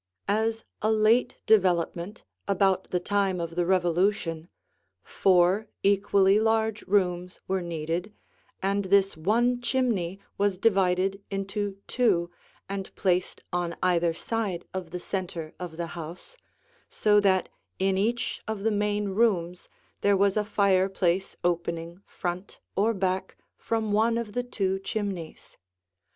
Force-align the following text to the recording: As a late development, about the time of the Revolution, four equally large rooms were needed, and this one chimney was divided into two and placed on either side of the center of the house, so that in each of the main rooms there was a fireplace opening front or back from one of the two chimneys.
As 0.27 0.63
a 0.81 0.91
late 0.91 1.37
development, 1.45 2.23
about 2.47 2.85
the 2.85 2.99
time 2.99 3.39
of 3.39 3.53
the 3.55 3.67
Revolution, 3.67 4.49
four 5.03 5.67
equally 5.83 6.39
large 6.39 6.81
rooms 6.87 7.39
were 7.47 7.61
needed, 7.61 8.11
and 8.63 8.85
this 8.85 9.15
one 9.15 9.61
chimney 9.61 10.19
was 10.39 10.57
divided 10.57 11.21
into 11.29 11.77
two 11.85 12.31
and 12.67 12.89
placed 12.95 13.43
on 13.53 13.77
either 13.83 14.11
side 14.11 14.65
of 14.73 14.89
the 14.89 14.99
center 14.99 15.53
of 15.59 15.77
the 15.77 15.85
house, 15.93 16.35
so 16.89 17.19
that 17.19 17.49
in 17.77 17.95
each 17.95 18.41
of 18.47 18.63
the 18.63 18.71
main 18.71 19.09
rooms 19.09 19.69
there 20.01 20.17
was 20.17 20.35
a 20.35 20.43
fireplace 20.43 21.37
opening 21.43 22.01
front 22.07 22.59
or 22.75 22.95
back 22.95 23.37
from 23.55 23.91
one 23.91 24.17
of 24.17 24.33
the 24.33 24.41
two 24.43 24.79
chimneys. 24.79 25.57